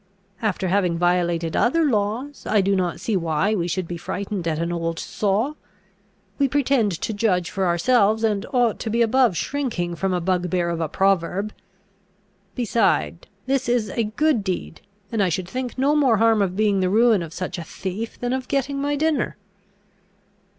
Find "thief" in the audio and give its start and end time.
17.63-18.19